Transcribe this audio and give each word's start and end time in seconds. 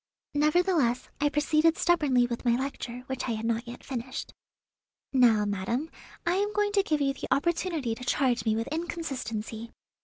Nevertheless, 0.33 1.09
I 1.19 1.29
proceeded 1.29 1.77
stubbornly 1.77 2.25
with 2.25 2.43
my 2.43 2.57
lecture, 2.57 3.03
which 3.05 3.29
I 3.29 3.33
had 3.33 3.45
not 3.45 3.67
yet 3.67 3.83
finished. 3.83 4.33
"Now, 5.13 5.45
madam, 5.45 5.91
I 6.25 6.37
am 6.37 6.51
going 6.53 6.71
to 6.71 6.81
give 6.81 7.01
you 7.01 7.13
the 7.13 7.27
opportunity 7.29 7.93
to 7.93 8.03
charge 8.03 8.43
me 8.43 8.55
with 8.55 8.65
inconsistency. 8.71 9.69